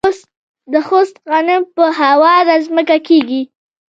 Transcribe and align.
د 0.73 0.75
خوست 0.87 1.15
غنم 1.31 1.61
په 1.75 1.83
هواره 1.99 2.55
ځمکه 2.65 2.97
کیږي. 3.07 3.41